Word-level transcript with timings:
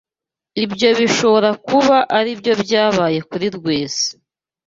Ibyo 0.63 0.89
bishobora 0.99 1.49
kuba 1.67 1.97
aribyo 2.17 2.53
byabaye 2.63 3.19
kuri 3.29 3.47
Rwesa. 3.55 4.07